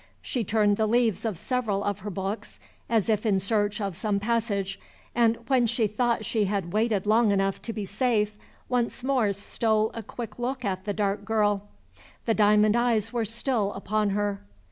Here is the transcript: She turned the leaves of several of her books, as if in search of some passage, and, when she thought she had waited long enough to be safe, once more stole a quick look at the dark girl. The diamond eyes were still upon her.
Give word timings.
She 0.23 0.43
turned 0.43 0.77
the 0.77 0.87
leaves 0.87 1.25
of 1.25 1.37
several 1.37 1.83
of 1.83 1.99
her 1.99 2.09
books, 2.09 2.59
as 2.89 3.07
if 3.07 3.23
in 3.23 3.39
search 3.39 3.79
of 3.79 3.95
some 3.95 4.19
passage, 4.19 4.79
and, 5.13 5.37
when 5.47 5.67
she 5.67 5.85
thought 5.85 6.25
she 6.25 6.45
had 6.45 6.73
waited 6.73 7.05
long 7.05 7.29
enough 7.29 7.61
to 7.61 7.71
be 7.71 7.85
safe, 7.85 8.39
once 8.67 9.03
more 9.03 9.31
stole 9.31 9.91
a 9.93 10.01
quick 10.01 10.39
look 10.39 10.65
at 10.65 10.85
the 10.85 10.93
dark 10.93 11.23
girl. 11.23 11.67
The 12.25 12.33
diamond 12.33 12.75
eyes 12.75 13.13
were 13.13 13.25
still 13.25 13.73
upon 13.73 14.09
her. 14.17 14.41